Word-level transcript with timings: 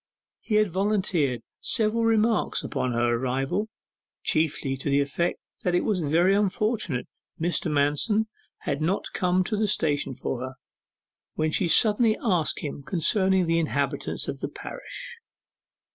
He 0.39 0.55
had 0.55 0.71
volunteered 0.73 1.43
several 1.59 2.05
remarks 2.05 2.63
upon 2.63 2.93
her 2.93 3.13
arrival, 3.13 3.69
chiefly 4.23 4.75
to 4.77 4.89
the 4.89 4.99
effect 4.99 5.39
that 5.61 5.75
it 5.75 5.83
was 5.83 5.99
very 5.99 6.33
unfortunate 6.33 7.07
Mr. 7.39 7.69
Manston 7.69 8.25
had 8.61 8.81
not 8.81 9.11
come 9.13 9.43
to 9.43 9.55
the 9.55 9.67
station 9.67 10.15
for 10.15 10.39
her, 10.39 10.53
when 11.35 11.51
she 11.51 11.67
suddenly 11.67 12.17
asked 12.19 12.61
him 12.61 12.81
concerning 12.81 13.45
the 13.45 13.59
inhabitants 13.59 14.27
of 14.27 14.39
the 14.39 14.49
parish. 14.49 15.19